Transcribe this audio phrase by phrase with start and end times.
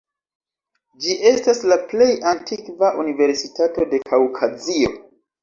[1.03, 4.93] Ĝi estas la plej antikva universitato de Kaŭkazio.